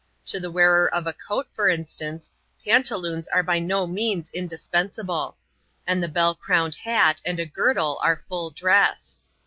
To 0.25 0.39
the 0.39 0.49
wearer 0.49 0.91
of 0.91 1.05
a 1.05 1.13
coat, 1.13 1.47
for 1.53 1.69
instance, 1.69 2.31
pantaloons 2.65 3.27
are 3.27 3.43
by 3.43 3.59
no 3.59 3.85
means 3.85 4.31
indispensable; 4.33 5.37
and 5.85 6.03
a 6.03 6.07
bell 6.07 6.33
crowned 6.33 6.73
hat 6.73 7.21
and 7.23 7.39
a 7.39 7.45
girdle 7.45 7.99
are 8.01 8.17
full 8.27 8.49
dress. 8.49 9.19